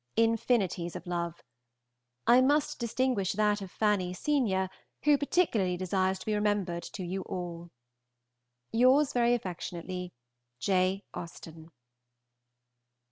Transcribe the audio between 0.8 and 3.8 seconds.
of love. I must distinguish that of